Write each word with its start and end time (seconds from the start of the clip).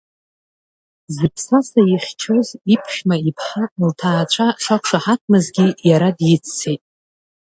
Зыԥсаса 1.15 1.81
ихьчоз, 1.93 2.47
иԥшәма 2.73 3.15
иԥҳа, 3.29 3.63
лҭаацәа 3.87 4.47
шақәшаҳаҭмызгьы, 4.63 5.67
иара 5.89 6.09
диццеит. 6.17 6.83